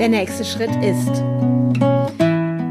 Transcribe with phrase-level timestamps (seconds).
[0.00, 1.22] Der nächste Schritt ist,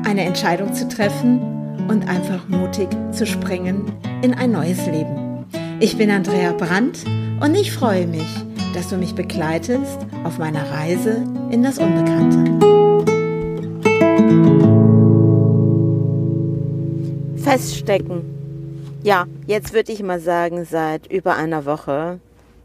[0.03, 1.39] eine Entscheidung zu treffen
[1.87, 3.93] und einfach mutig zu springen
[4.23, 5.45] in ein neues Leben.
[5.79, 7.05] Ich bin Andrea Brandt
[7.39, 8.25] und ich freue mich,
[8.73, 12.49] dass du mich begleitest auf meiner Reise in das Unbekannte.
[17.43, 18.23] Feststecken.
[19.03, 22.19] Ja, jetzt würde ich mal sagen, seit über einer Woche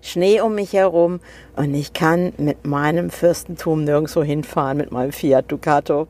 [0.05, 1.21] Schnee um mich herum
[1.57, 6.09] und ich kann mit meinem Fürstentum nirgendwo hinfahren, mit meinem Fiat Ducato.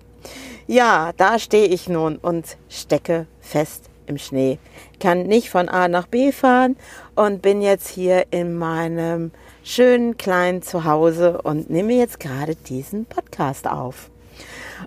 [0.67, 4.59] Ja, da stehe ich nun und stecke fest im Schnee.
[4.98, 6.77] Kann nicht von A nach B fahren
[7.15, 9.30] und bin jetzt hier in meinem
[9.62, 14.11] schönen kleinen Zuhause und nehme jetzt gerade diesen Podcast auf.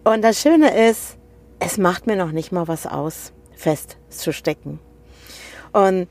[0.04, 1.16] Und das Schöne ist,
[1.60, 4.80] es macht mir noch nicht mal was aus, festzustecken.
[5.72, 6.10] Und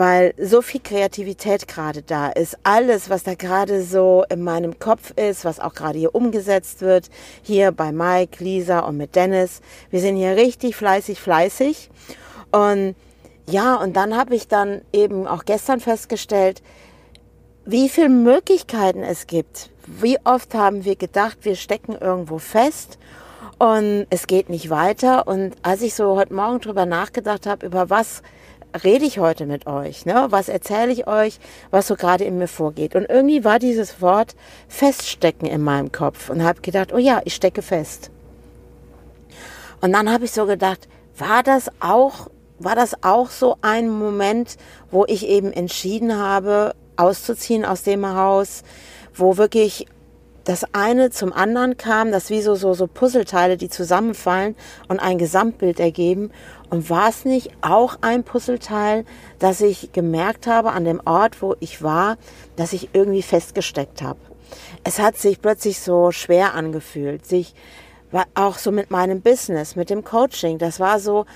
[0.00, 2.56] weil so viel Kreativität gerade da ist.
[2.62, 7.10] Alles, was da gerade so in meinem Kopf ist, was auch gerade hier umgesetzt wird,
[7.42, 9.60] hier bei Mike, Lisa und mit Dennis.
[9.90, 11.90] Wir sind hier richtig fleißig, fleißig.
[12.50, 12.94] Und
[13.46, 16.62] ja, und dann habe ich dann eben auch gestern festgestellt,
[17.66, 19.68] wie viele Möglichkeiten es gibt.
[19.86, 22.96] Wie oft haben wir gedacht, wir stecken irgendwo fest
[23.58, 25.26] und es geht nicht weiter.
[25.28, 28.22] Und als ich so heute Morgen drüber nachgedacht habe, über was
[28.84, 30.06] rede ich heute mit euch?
[30.06, 30.26] Ne?
[30.30, 31.38] Was erzähle ich euch,
[31.70, 32.94] was so gerade in mir vorgeht?
[32.94, 34.34] Und irgendwie war dieses Wort
[34.68, 38.10] feststecken in meinem Kopf und habe gedacht, oh ja, ich stecke fest.
[39.80, 44.56] Und dann habe ich so gedacht, war das auch, war das auch so ein Moment,
[44.90, 48.62] wo ich eben entschieden habe, auszuziehen aus dem Haus,
[49.14, 49.86] wo wirklich
[50.50, 54.56] das eine zum anderen kam, das wie so, so, so Puzzleteile, die zusammenfallen
[54.88, 56.32] und ein Gesamtbild ergeben.
[56.70, 59.04] Und war es nicht auch ein Puzzleteil,
[59.38, 62.16] dass ich gemerkt habe an dem Ort, wo ich war,
[62.56, 64.18] dass ich irgendwie festgesteckt habe?
[64.82, 67.54] Es hat sich plötzlich so schwer angefühlt, sich
[68.34, 70.58] auch so mit meinem Business, mit dem Coaching.
[70.58, 71.26] Das war so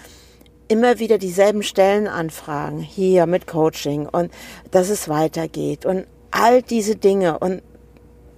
[0.66, 4.32] immer wieder dieselben Stellenanfragen hier mit Coaching und
[4.72, 7.38] dass es weitergeht und all diese Dinge.
[7.38, 7.62] Und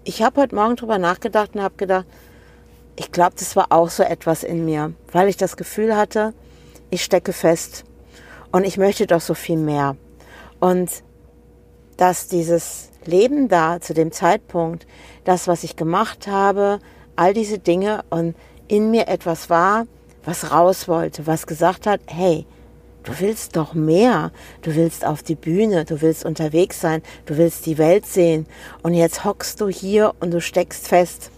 [0.06, 2.06] ich habe heute Morgen drüber nachgedacht und habe gedacht,
[2.94, 6.32] ich glaube, das war auch so etwas in mir, weil ich das Gefühl hatte,
[6.90, 7.84] ich stecke fest
[8.52, 9.96] und ich möchte doch so viel mehr.
[10.60, 11.02] Und
[11.96, 14.86] dass dieses Leben da zu dem Zeitpunkt,
[15.24, 16.78] das, was ich gemacht habe,
[17.16, 18.36] all diese Dinge und
[18.68, 19.86] in mir etwas war,
[20.24, 22.46] was raus wollte, was gesagt hat, hey,
[23.06, 24.32] Du willst doch mehr.
[24.62, 28.46] Du willst auf die Bühne, du willst unterwegs sein, du willst die Welt sehen.
[28.82, 31.30] Und jetzt hockst du hier und du steckst fest.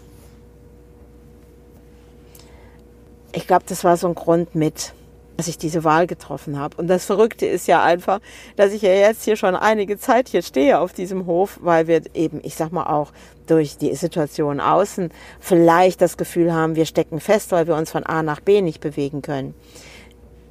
[3.31, 4.93] Ich glaube, das war so ein Grund mit,
[5.37, 6.75] dass ich diese Wahl getroffen habe.
[6.77, 8.19] Und das Verrückte ist ja einfach,
[8.55, 12.01] dass ich ja jetzt hier schon einige Zeit hier stehe auf diesem Hof, weil wir
[12.15, 13.11] eben, ich sag mal auch
[13.45, 18.03] durch die Situation außen vielleicht das Gefühl haben, wir stecken fest, weil wir uns von
[18.03, 19.53] A nach B nicht bewegen können.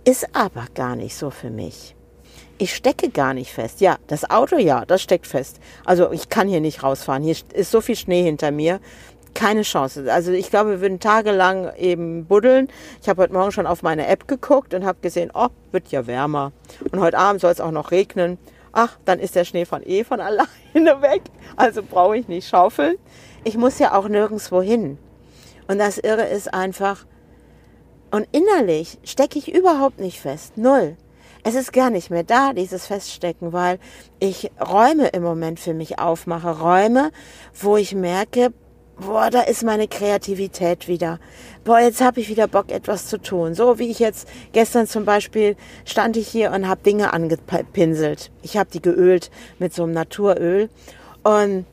[0.05, 1.95] Ist aber gar nicht so für mich.
[2.61, 3.81] Ich stecke gar nicht fest.
[3.81, 5.61] Ja, das Auto, ja, das steckt fest.
[5.85, 7.23] Also ich kann hier nicht rausfahren.
[7.23, 8.81] Hier ist so viel Schnee hinter mir.
[9.35, 10.13] Keine Chance.
[10.13, 12.69] Also ich glaube, wir würden tagelang eben buddeln.
[13.01, 16.09] Ich habe heute Morgen schon auf meine App geguckt und habe gesehen, oh, wird ja
[16.09, 16.53] wärmer.
[16.91, 18.39] Und heute Abend soll es auch noch regnen.
[18.73, 21.23] Ach, dann ist der Schnee von eh von alleine weg.
[21.57, 22.97] Also brauche ich nicht schaufeln.
[23.45, 24.99] Ich muss ja auch nirgendwo hin.
[25.69, 27.07] Und das Irre ist einfach,
[28.11, 30.57] und innerlich stecke ich überhaupt nicht fest.
[30.57, 30.97] Null.
[31.45, 33.79] Es ist gar nicht mehr da, dieses Feststecken, weil
[34.19, 36.61] ich Räume im Moment für mich aufmache.
[36.61, 37.11] Räume,
[37.55, 38.53] wo ich merke,
[39.01, 41.19] boah, da ist meine Kreativität wieder.
[41.65, 43.55] Boah, jetzt habe ich wieder Bock, etwas zu tun.
[43.55, 48.31] So wie ich jetzt gestern zum Beispiel stand ich hier und habe Dinge angepinselt.
[48.43, 50.69] Ich habe die geölt mit so einem Naturöl.
[51.23, 51.67] Und,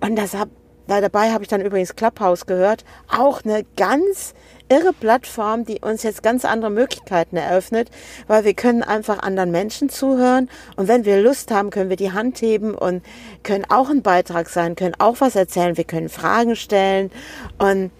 [0.00, 0.48] und das hab,
[0.86, 2.84] dabei habe ich dann übrigens Clubhouse gehört.
[3.08, 4.34] Auch eine ganz
[4.68, 7.90] irre Plattform, die uns jetzt ganz andere Möglichkeiten eröffnet,
[8.26, 12.12] weil wir können einfach anderen Menschen zuhören und wenn wir Lust haben, können wir die
[12.12, 13.02] Hand heben und
[13.42, 17.10] können auch ein Beitrag sein, können auch was erzählen, wir können Fragen stellen
[17.58, 17.90] und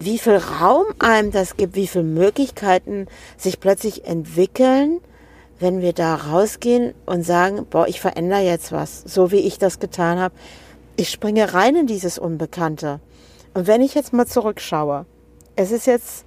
[0.00, 3.06] wie viel Raum einem das gibt, wie viele Möglichkeiten
[3.36, 5.00] sich plötzlich entwickeln,
[5.60, 9.78] wenn wir da rausgehen und sagen, boah, ich verändere jetzt was, so wie ich das
[9.78, 10.34] getan habe.
[10.96, 13.00] Ich springe rein in dieses Unbekannte.
[13.54, 15.06] Und wenn ich jetzt mal zurückschaue,
[15.56, 16.24] es ist jetzt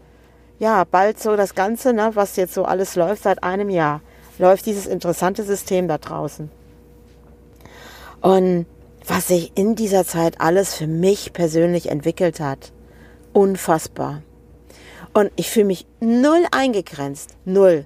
[0.60, 4.02] ja bald so das Ganze, ne, was jetzt so alles läuft seit einem Jahr,
[4.38, 6.50] läuft dieses interessante System da draußen.
[8.22, 8.66] Und
[9.06, 12.72] was sich in dieser Zeit alles für mich persönlich entwickelt hat,
[13.34, 14.22] unfassbar.
[15.14, 17.86] Und ich fühle mich null eingegrenzt, null.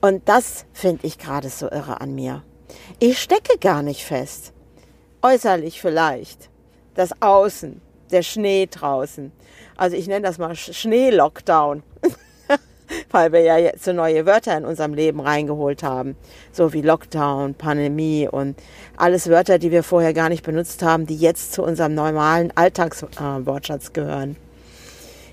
[0.00, 2.42] Und das finde ich gerade so irre an mir.
[2.98, 4.52] Ich stecke gar nicht fest.
[5.22, 6.48] Äußerlich vielleicht.
[6.94, 7.80] Das Außen
[8.12, 9.32] der Schnee draußen.
[9.76, 11.82] Also ich nenne das mal Schnee-Lockdown.
[13.10, 16.16] weil wir ja jetzt so neue Wörter in unserem Leben reingeholt haben.
[16.52, 18.58] So wie Lockdown, Pandemie und
[18.96, 23.88] alles Wörter, die wir vorher gar nicht benutzt haben, die jetzt zu unserem normalen Alltagswortschatz
[23.88, 24.36] äh, gehören.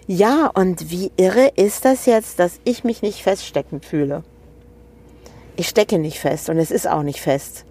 [0.08, 4.24] Ja, und wie irre ist das jetzt, dass ich mich nicht feststecken fühle?
[5.58, 7.66] Ich stecke nicht fest und es ist auch nicht fest,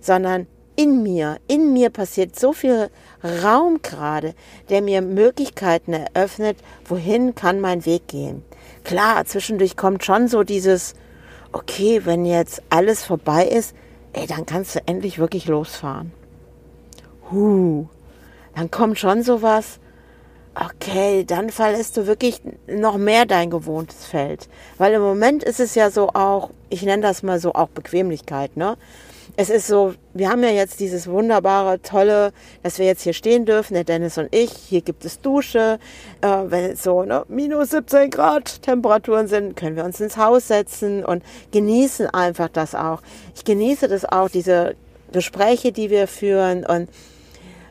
[0.00, 2.90] sondern in mir, in mir passiert so viel
[3.24, 4.34] Raum gerade,
[4.68, 8.44] der mir Möglichkeiten eröffnet, wohin kann mein Weg gehen.
[8.84, 10.94] Klar, zwischendurch kommt schon so dieses,
[11.52, 13.74] okay, wenn jetzt alles vorbei ist,
[14.12, 16.12] ey, dann kannst du endlich wirklich losfahren.
[17.30, 17.86] Huh,
[18.54, 19.80] dann kommt schon sowas,
[20.58, 24.48] okay, dann verlässt du wirklich noch mehr dein gewohntes Feld.
[24.78, 28.56] Weil im Moment ist es ja so auch, ich nenne das mal so auch Bequemlichkeit,
[28.56, 28.76] ne?
[29.36, 32.32] es ist so, wir haben ja jetzt dieses wunderbare, tolle,
[32.62, 34.50] dass wir jetzt hier stehen dürfen, der Dennis und ich.
[34.50, 35.78] Hier gibt es Dusche.
[36.22, 40.48] Äh, wenn es so ne, minus 17 Grad Temperaturen sind, können wir uns ins Haus
[40.48, 43.02] setzen und genießen einfach das auch.
[43.34, 44.74] Ich genieße das auch, diese
[45.12, 46.64] Gespräche, die wir führen.
[46.64, 46.88] Und,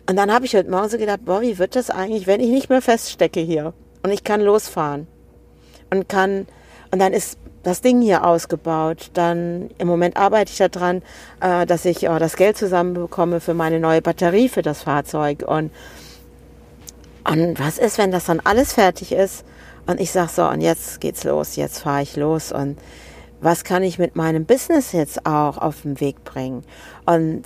[0.07, 2.49] und dann habe ich heute Morgen so gedacht, boah, wie wird das eigentlich, wenn ich
[2.49, 3.73] nicht mehr feststecke hier
[4.03, 5.07] und ich kann losfahren
[5.89, 6.47] und kann,
[6.91, 9.09] und dann ist das Ding hier ausgebaut.
[9.13, 11.01] Dann im Moment arbeite ich daran,
[11.41, 15.43] äh, dass ich äh, das Geld zusammenbekomme für meine neue Batterie für das Fahrzeug.
[15.47, 15.71] Und,
[17.27, 19.43] und was ist, wenn das dann alles fertig ist?
[19.87, 22.51] Und ich sage so, und jetzt geht's los, jetzt fahre ich los.
[22.51, 22.77] Und
[23.41, 26.63] was kann ich mit meinem Business jetzt auch auf den Weg bringen?
[27.05, 27.43] Und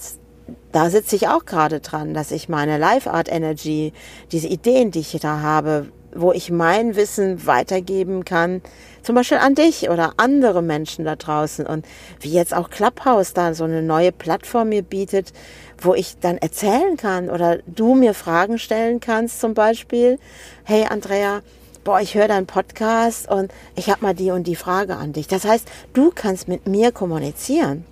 [0.72, 3.94] da sitze ich auch gerade dran, dass ich meine Life Art Energy,
[4.32, 8.62] diese Ideen, die ich da habe, wo ich mein Wissen weitergeben kann,
[9.04, 11.66] zum Beispiel an dich oder andere Menschen da draußen.
[11.66, 11.86] Und
[12.20, 15.34] wie jetzt auch Clubhouse da so eine neue Plattform mir bietet,
[15.78, 20.20] wo ich dann erzählen kann oder du mir Fragen stellen kannst zum Beispiel.
[20.64, 21.42] Hey Andrea,
[21.84, 25.28] boah, ich höre deinen Podcast und ich habe mal die und die Frage an dich.
[25.28, 27.86] Das heißt, du kannst mit mir kommunizieren.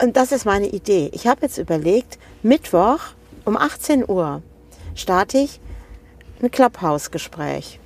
[0.00, 1.10] Und das ist meine Idee.
[1.12, 3.00] Ich habe jetzt überlegt, Mittwoch
[3.44, 4.42] um 18 Uhr
[4.94, 5.60] starte ich
[6.42, 7.78] ein Clubhouse-Gespräch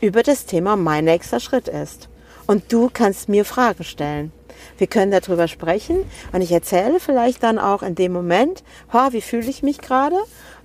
[0.00, 2.08] über das Thema Mein nächster Schritt ist.
[2.46, 4.32] Und du kannst mir Fragen stellen.
[4.78, 8.62] Wir können darüber sprechen und ich erzähle vielleicht dann auch in dem Moment,
[8.92, 10.16] ha, wie fühle ich mich gerade?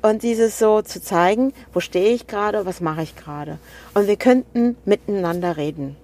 [0.02, 3.60] Und dieses so zu zeigen, wo stehe ich gerade, was mache ich gerade?
[3.94, 5.96] Und wir könnten miteinander reden.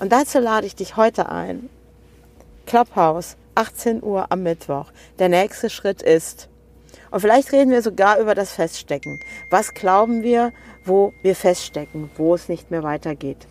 [0.00, 1.68] Und dazu lade ich dich heute ein.
[2.66, 4.86] Clubhouse, 18 Uhr am Mittwoch.
[5.18, 6.48] Der nächste Schritt ist,
[7.10, 9.18] und vielleicht reden wir sogar über das Feststecken.
[9.50, 10.52] Was glauben wir,
[10.84, 13.48] wo wir feststecken, wo es nicht mehr weitergeht?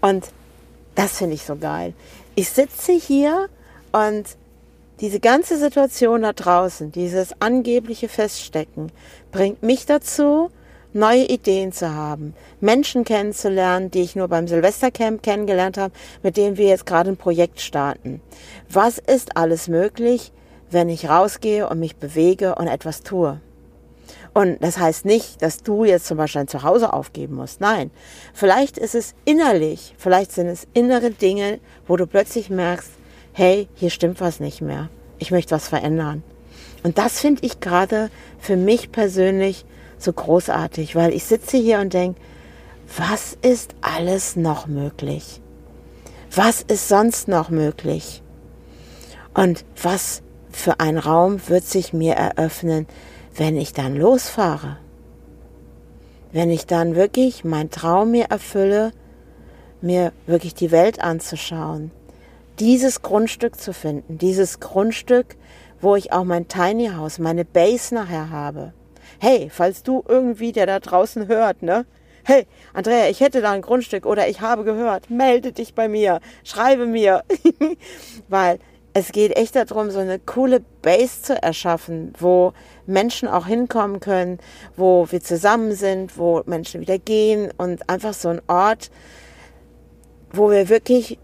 [0.00, 0.28] Und
[0.94, 1.94] das finde ich so geil.
[2.36, 3.48] Ich sitze hier
[3.92, 4.24] und
[5.00, 8.92] diese ganze Situation da draußen, dieses angebliche Feststecken,
[9.32, 10.50] bringt mich dazu,
[10.96, 16.56] neue Ideen zu haben, Menschen kennenzulernen, die ich nur beim Silvestercamp kennengelernt habe, mit denen
[16.56, 18.20] wir jetzt gerade ein Projekt starten.
[18.68, 20.32] Was ist alles möglich,
[20.70, 23.40] wenn ich rausgehe und mich bewege und etwas tue.
[24.34, 27.60] Und das heißt nicht, dass du jetzt zum Beispiel ein Zuhause aufgeben musst.
[27.60, 27.90] Nein,
[28.34, 32.90] vielleicht ist es innerlich, vielleicht sind es innere Dinge, wo du plötzlich merkst,
[33.32, 34.90] hey, hier stimmt was nicht mehr.
[35.18, 36.22] Ich möchte was verändern.
[36.82, 39.64] Und das finde ich gerade für mich persönlich
[39.98, 42.20] so großartig, weil ich sitze hier und denke,
[42.96, 45.40] was ist alles noch möglich?
[46.34, 48.22] Was ist sonst noch möglich?
[49.34, 52.86] Und was für ein Raum wird sich mir eröffnen,
[53.34, 54.78] wenn ich dann losfahre.
[56.32, 58.92] Wenn ich dann wirklich mein Traum mir erfülle,
[59.80, 61.90] mir wirklich die Welt anzuschauen,
[62.58, 65.36] dieses Grundstück zu finden, dieses Grundstück,
[65.80, 68.72] wo ich auch mein Tiny House, meine Base nachher habe.
[69.18, 71.86] Hey, falls du irgendwie, der da draußen hört, ne?
[72.24, 76.20] Hey, Andrea, ich hätte da ein Grundstück oder ich habe gehört, melde dich bei mir,
[76.42, 77.22] schreibe mir.
[78.28, 78.58] Weil
[78.98, 82.54] es geht echt darum, so eine coole Base zu erschaffen, wo
[82.86, 84.38] Menschen auch hinkommen können,
[84.74, 88.90] wo wir zusammen sind, wo Menschen wieder gehen und einfach so ein Ort,
[90.32, 91.18] wo wir wirklich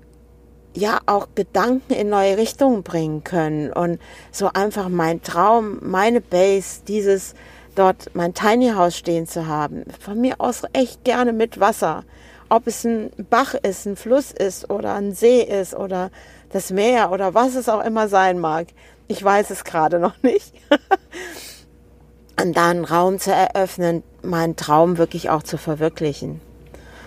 [0.74, 3.98] ja auch Gedanken in neue Richtungen bringen können und
[4.30, 7.34] so einfach mein Traum, meine Base, dieses
[7.74, 12.04] dort mein Tiny House stehen zu haben, von mir aus echt gerne mit Wasser,
[12.48, 16.10] ob es ein Bach ist, ein Fluss ist oder ein See ist oder
[16.50, 18.68] das Meer oder was es auch immer sein mag.
[19.08, 20.52] Ich weiß es gerade noch nicht.
[22.40, 26.40] und da einen Raum zu eröffnen, meinen Traum wirklich auch zu verwirklichen.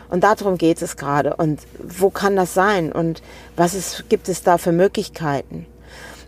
[0.10, 1.36] Und darum geht es gerade.
[1.36, 2.92] Und wo kann das sein?
[2.92, 3.22] Und
[3.56, 5.66] was ist, gibt es da für Möglichkeiten?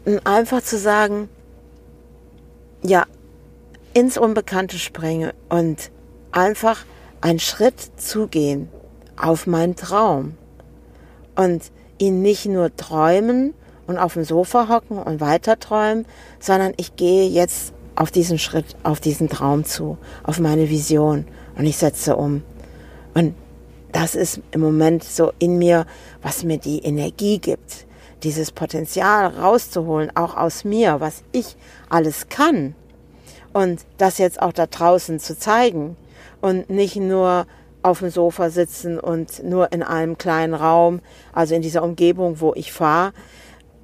[0.06, 1.29] Und einfach zu sagen,
[2.84, 3.06] ja,
[3.98, 5.89] ins Unbekannte springe und
[6.32, 6.86] einfach
[7.20, 8.70] einen Schritt zugehen
[9.20, 10.38] auf meinen Traum
[11.36, 13.56] und ihn nicht nur träumen
[13.88, 16.06] und auf dem Sofa hocken und weiter träumen,
[16.39, 21.25] sondern ich gehe jetzt auf diesen Schritt, auf diesen Traum zu, auf meine Vision
[21.58, 22.44] und ich setze um.
[23.16, 23.34] Und
[23.94, 25.88] das ist im Moment so in mir,
[26.22, 27.88] was mir die Energie gibt,
[28.22, 31.56] dieses Potenzial rauszuholen, auch aus mir, was ich
[31.89, 32.75] alles kann.
[33.58, 35.98] Und das jetzt auch da draußen zu zeigen
[36.42, 37.48] und nicht nur
[37.82, 41.02] auf dem Sofa sitzen und nur in einem kleinen Raum,
[41.34, 43.14] also in dieser Umgebung, wo ich fahre,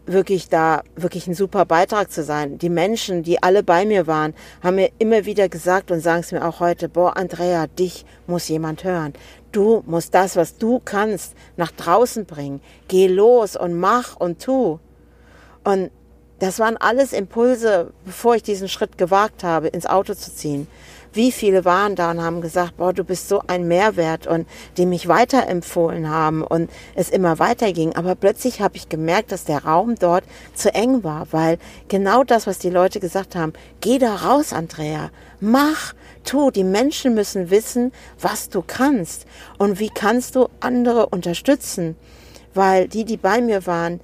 [0.06, 2.60] wirklich da wirklich ein super Beitrag zu sein.
[2.60, 6.32] Die Menschen, die alle bei mir waren, haben mir immer wieder gesagt und sagen es
[6.32, 9.14] mir auch heute, boah, Andrea, dich muss jemand hören.
[9.52, 12.62] Du musst das, was du kannst, nach draußen bringen.
[12.88, 14.78] Geh los und mach und tu.
[15.64, 15.90] Und
[16.44, 20.68] das waren alles Impulse, bevor ich diesen Schritt gewagt habe, ins Auto zu ziehen
[21.14, 24.48] wie viele waren da und haben gesagt, boah, du bist so ein Mehrwert und
[24.78, 27.96] die mich weiterempfohlen haben und es immer weiterging.
[27.96, 30.24] Aber plötzlich habe ich gemerkt, dass der Raum dort
[30.54, 31.58] zu eng war, weil
[31.88, 36.52] genau das, was die Leute gesagt haben, geh da raus, Andrea, mach, tu.
[36.52, 39.26] Die Menschen müssen wissen, was du kannst
[39.58, 41.96] und wie kannst du andere unterstützen,
[42.54, 44.00] weil die, die bei mir waren,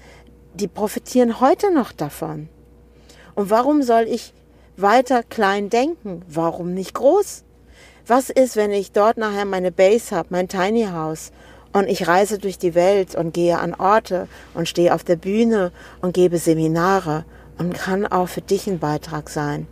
[0.60, 2.50] die profitieren heute noch davon.
[3.36, 4.34] Und warum soll ich
[4.82, 6.24] weiter klein denken.
[6.28, 7.44] Warum nicht groß?
[8.08, 11.32] Was ist, wenn ich dort nachher meine Base habe, mein Tiny House
[11.74, 15.72] und ich reise durch die Welt und gehe an Orte und stehe auf der Bühne
[16.02, 17.26] und gebe Seminare
[17.58, 19.68] und kann auch für dich ein Beitrag sein.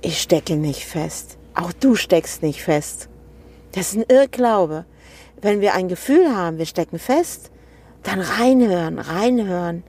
[0.00, 1.38] Ich stecke nicht fest.
[1.54, 3.08] Auch du steckst nicht fest.
[3.72, 4.84] Das ist ein Irrglaube.
[5.40, 7.50] Wenn wir ein Gefühl haben, wir stecken fest,
[8.02, 9.82] dann reinhören, reinhören.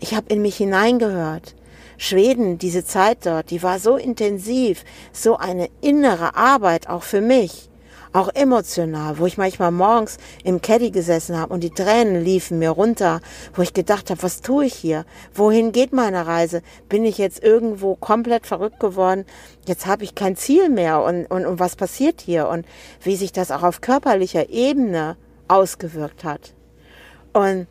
[0.00, 1.54] Ich habe in mich hineingehört.
[1.96, 7.70] Schweden, diese Zeit dort, die war so intensiv, so eine innere Arbeit auch für mich,
[8.12, 12.70] auch emotional, wo ich manchmal morgens im Caddy gesessen habe und die Tränen liefen mir
[12.70, 13.20] runter,
[13.54, 15.04] wo ich gedacht habe, was tue ich hier?
[15.34, 16.62] Wohin geht meine Reise?
[16.88, 19.24] Bin ich jetzt irgendwo komplett verrückt geworden?
[19.66, 22.48] Jetzt habe ich kein Ziel mehr und, und, und was passiert hier?
[22.48, 22.66] Und
[23.02, 25.16] wie sich das auch auf körperlicher Ebene
[25.48, 26.54] ausgewirkt hat.
[27.34, 27.66] Und,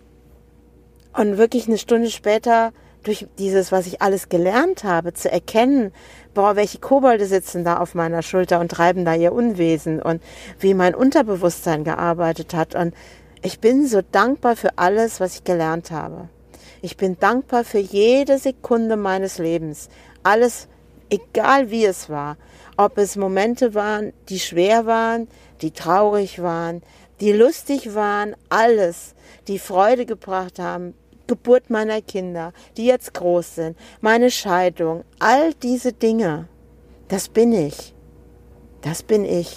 [1.13, 5.91] und wirklich eine Stunde später durch dieses, was ich alles gelernt habe, zu erkennen,
[6.33, 10.21] boah, welche Kobolde sitzen da auf meiner Schulter und treiben da ihr Unwesen und
[10.59, 12.75] wie mein Unterbewusstsein gearbeitet hat.
[12.75, 12.93] Und
[13.41, 16.29] ich bin so dankbar für alles, was ich gelernt habe.
[16.81, 19.89] Ich bin dankbar für jede Sekunde meines Lebens.
[20.23, 20.67] Alles,
[21.09, 22.37] egal wie es war.
[22.75, 25.27] Ob es Momente waren, die schwer waren,
[25.61, 26.81] die traurig waren,
[27.23, 29.15] die lustig waren, alles,
[29.47, 30.93] die Freude gebracht haben,
[31.25, 36.49] Geburt meiner Kinder, die jetzt groß sind, meine Scheidung, all diese Dinge,
[37.07, 37.93] das bin ich.
[38.81, 39.55] Das bin ich.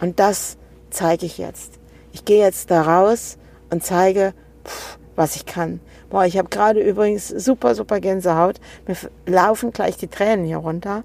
[0.00, 0.56] Und das
[0.88, 1.74] zeige ich jetzt.
[2.12, 3.36] Ich gehe jetzt da raus
[3.68, 4.32] und zeige,
[4.64, 5.78] pff, was ich kann.
[6.08, 8.60] Boah, ich habe gerade übrigens super, super Gänsehaut.
[8.86, 8.96] Mir
[9.26, 11.04] laufen gleich die Tränen hier runter.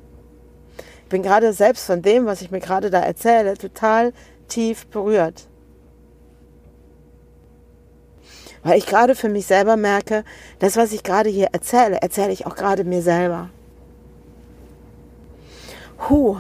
[0.78, 4.14] Ich bin gerade selbst von dem, was ich mir gerade da erzähle, total
[4.54, 5.48] tief berührt.
[8.64, 10.24] Weil ich gerade für mich selber merke,
[10.60, 13.50] das, was ich gerade hier erzähle, erzähle ich auch gerade mir selber.
[16.10, 16.38] Huh.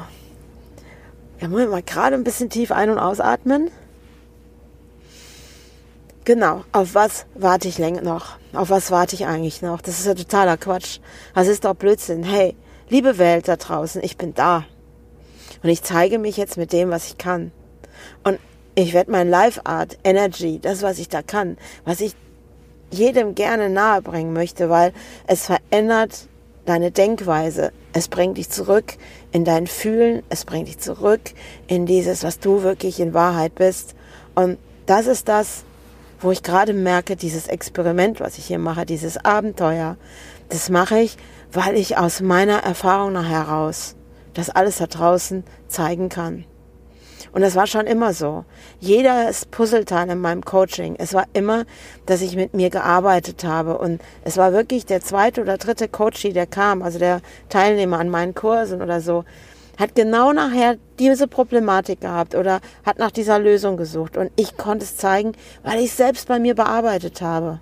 [1.39, 3.69] Ja, wollen wir mal gerade ein bisschen tief ein- und ausatmen.
[6.25, 8.37] Genau, auf was warte ich länger noch?
[8.53, 9.81] Auf was warte ich eigentlich noch?
[9.81, 10.99] Das ist ja totaler Quatsch.
[11.35, 12.23] Das ist doch Blödsinn.
[12.23, 12.55] Hey,
[12.87, 14.63] liebe Welt da draußen, ich bin da.
[15.61, 17.51] Und ich zeige mich jetzt mit dem, was ich kann.
[18.23, 18.39] Und
[18.75, 22.15] ich werde mein Life Art, Energy, das, was ich da kann, was ich
[22.91, 24.93] jedem gerne nahebringen möchte, weil
[25.27, 26.27] es verändert
[26.65, 27.71] deine Denkweise.
[27.91, 28.95] Es bringt dich zurück
[29.31, 31.21] in dein Fühlen, es bringt dich zurück
[31.67, 33.95] in dieses, was du wirklich in Wahrheit bist.
[34.35, 35.63] Und das ist das,
[36.19, 39.97] wo ich gerade merke, dieses Experiment, was ich hier mache, dieses Abenteuer,
[40.49, 41.17] das mache ich,
[41.51, 43.95] weil ich aus meiner Erfahrung heraus
[44.33, 46.45] das alles da draußen zeigen kann.
[47.31, 48.45] Und das war schon immer so.
[48.79, 51.65] Jedes Puzzleteil in meinem Coaching, es war immer,
[52.05, 53.77] dass ich mit mir gearbeitet habe.
[53.77, 58.09] Und es war wirklich der zweite oder dritte Coachie, der kam, also der Teilnehmer an
[58.09, 59.23] meinen Kursen oder so,
[59.77, 64.17] hat genau nachher diese Problematik gehabt oder hat nach dieser Lösung gesucht.
[64.17, 67.59] Und ich konnte es zeigen, weil ich selbst bei mir bearbeitet habe.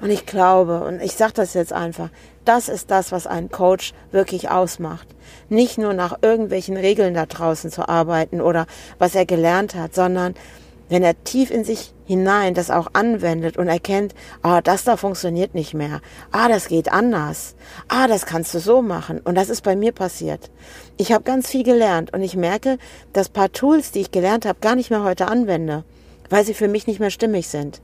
[0.00, 2.10] Und ich glaube, und ich sage das jetzt einfach,
[2.48, 5.06] das ist das, was einen Coach wirklich ausmacht.
[5.50, 8.66] Nicht nur nach irgendwelchen Regeln da draußen zu arbeiten oder
[8.98, 10.34] was er gelernt hat, sondern
[10.88, 15.54] wenn er tief in sich hinein das auch anwendet und erkennt, ah, das da funktioniert
[15.54, 16.00] nicht mehr.
[16.32, 17.54] Ah, das geht anders.
[17.88, 19.20] Ah, das kannst du so machen.
[19.20, 20.50] Und das ist bei mir passiert.
[20.96, 22.78] Ich habe ganz viel gelernt und ich merke,
[23.12, 25.84] dass paar Tools, die ich gelernt habe, gar nicht mehr heute anwende,
[26.30, 27.82] weil sie für mich nicht mehr stimmig sind.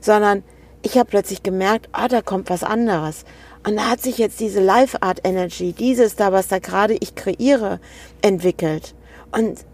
[0.00, 0.42] Sondern
[0.80, 3.24] ich habe plötzlich gemerkt, ah, da kommt was anderes.
[3.66, 7.14] Und da hat sich jetzt diese Life Art Energy, dieses da, was da gerade ich
[7.14, 7.80] kreiere,
[8.20, 8.94] entwickelt.
[9.32, 9.64] Und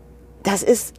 [0.44, 0.94] das ist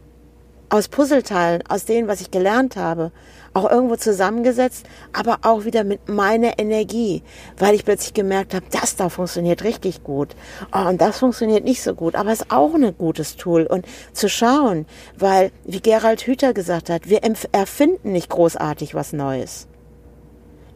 [0.68, 3.12] aus Puzzleteilen, aus dem, was ich gelernt habe,
[3.54, 7.22] auch irgendwo zusammengesetzt, aber auch wieder mit meiner Energie,
[7.58, 10.34] weil ich plötzlich gemerkt habe, das da funktioniert richtig gut
[10.74, 13.84] oh, und das funktioniert nicht so gut, aber es ist auch ein gutes Tool und
[14.14, 14.86] zu schauen,
[15.18, 17.20] weil, wie Gerald Hüther gesagt hat, wir
[17.52, 19.66] erfinden nicht großartig was Neues.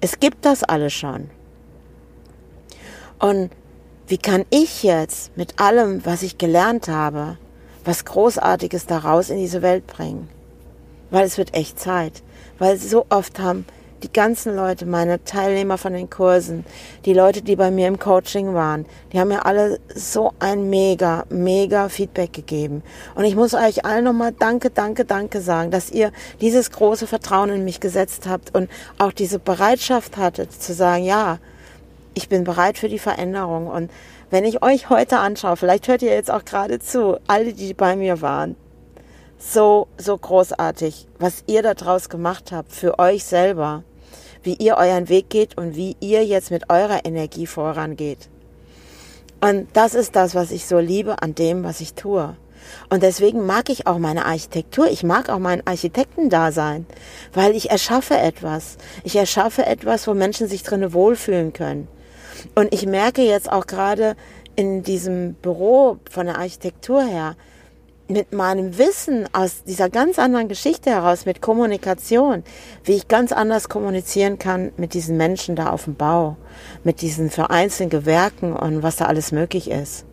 [0.02, 1.30] Es gibt das alles schon.
[3.18, 3.50] Und
[4.08, 7.38] wie kann ich jetzt mit allem, was ich gelernt habe,
[7.86, 10.28] was Großartiges daraus in diese Welt bringen.
[11.10, 12.22] Weil es wird echt Zeit.
[12.58, 13.64] Weil so oft haben
[14.02, 16.64] die ganzen Leute, meine Teilnehmer von den Kursen,
[17.06, 21.24] die Leute, die bei mir im Coaching waren, die haben mir alle so ein mega,
[21.30, 22.82] mega Feedback gegeben.
[23.14, 27.50] Und ich muss euch allen nochmal Danke, Danke, Danke sagen, dass ihr dieses große Vertrauen
[27.50, 28.68] in mich gesetzt habt und
[28.98, 31.38] auch diese Bereitschaft hattet zu sagen, ja,
[32.16, 33.90] ich bin bereit für die Veränderung und
[34.30, 37.94] wenn ich euch heute anschaue, vielleicht hört ihr jetzt auch gerade zu, alle, die bei
[37.94, 38.56] mir waren,
[39.38, 43.84] so, so großartig, was ihr daraus gemacht habt für euch selber,
[44.42, 48.30] wie ihr euren Weg geht und wie ihr jetzt mit eurer Energie vorangeht.
[49.42, 52.34] Und das ist das, was ich so liebe an dem, was ich tue.
[52.88, 54.86] Und deswegen mag ich auch meine Architektur.
[54.86, 56.86] Ich mag auch mein Architektendasein,
[57.34, 58.78] weil ich erschaffe etwas.
[59.04, 61.88] Ich erschaffe etwas, wo Menschen sich drinnen wohlfühlen können.
[62.54, 64.16] Und ich merke jetzt auch gerade
[64.56, 67.36] in diesem Büro von der Architektur her,
[68.08, 72.44] mit meinem Wissen aus dieser ganz anderen Geschichte heraus, mit Kommunikation,
[72.84, 76.36] wie ich ganz anders kommunizieren kann mit diesen Menschen da auf dem Bau,
[76.84, 80.04] mit diesen vereinzelten Gewerken und was da alles möglich ist.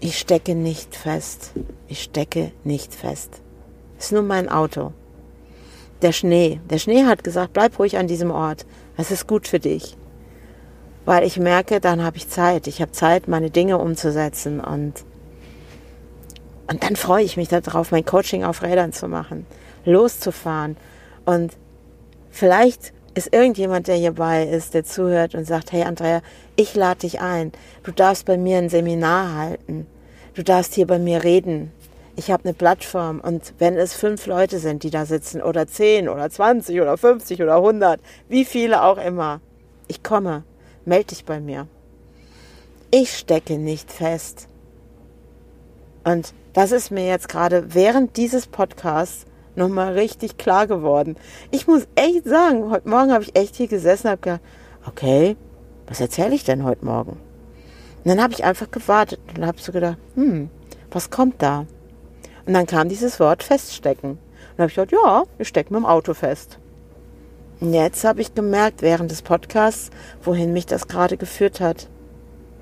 [0.00, 1.52] Ich stecke nicht fest.
[1.86, 3.42] Ich stecke nicht fest.
[3.98, 4.92] Es ist nur mein Auto.
[6.00, 6.60] Der Schnee.
[6.70, 8.66] Der Schnee hat gesagt, bleib ruhig an diesem Ort.
[8.96, 9.96] Es ist gut für dich
[11.04, 12.66] weil ich merke, dann habe ich Zeit.
[12.66, 15.04] Ich habe Zeit, meine Dinge umzusetzen und
[16.68, 19.46] und dann freue ich mich darauf, mein Coaching auf Rädern zu machen,
[19.84, 20.76] loszufahren
[21.26, 21.52] und
[22.30, 26.22] vielleicht ist irgendjemand, der hierbei ist, der zuhört und sagt, hey Andrea,
[26.56, 27.52] ich lade dich ein.
[27.82, 29.86] Du darfst bei mir ein Seminar halten.
[30.34, 31.72] Du darfst hier bei mir reden.
[32.16, 36.08] Ich habe eine Plattform und wenn es fünf Leute sind, die da sitzen oder zehn
[36.08, 39.40] oder zwanzig oder fünfzig oder hundert, wie viele auch immer,
[39.88, 40.44] ich komme
[40.84, 41.66] melde dich bei mir.
[42.90, 44.48] Ich stecke nicht fest.
[46.04, 51.16] Und das ist mir jetzt gerade während dieses Podcasts nochmal richtig klar geworden.
[51.50, 54.40] Ich muss echt sagen, heute Morgen habe ich echt hier gesessen und habe gedacht,
[54.86, 55.36] okay,
[55.86, 57.12] was erzähle ich denn heute Morgen?
[57.12, 60.50] Und dann habe ich einfach gewartet und habe so gedacht, hm,
[60.90, 61.66] was kommt da?
[62.46, 64.10] Und dann kam dieses Wort feststecken.
[64.12, 64.18] Und
[64.56, 66.58] dann habe ich gedacht, ja, ich stecke mit dem Auto fest.
[67.62, 71.86] Und jetzt habe ich gemerkt während des Podcasts, wohin mich das gerade geführt hat.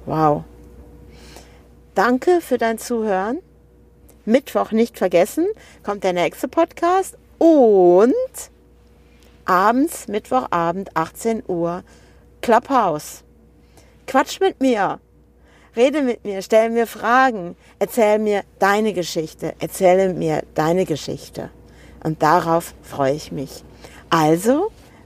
[0.04, 0.44] Wow.
[1.94, 3.38] Danke für dein Zuhören.
[4.26, 5.46] Mittwoch nicht vergessen,
[5.82, 8.12] kommt der nächste Podcast und
[9.46, 11.82] abends, Mittwochabend, 18 Uhr,
[12.42, 13.24] Clubhouse.
[14.06, 15.00] Quatsch mit mir.
[15.76, 21.48] Rede mit mir, stell mir Fragen, erzähl mir deine Geschichte, erzähle mir deine Geschichte.
[22.04, 23.64] Und darauf freue ich mich.
[24.10, 24.70] Also,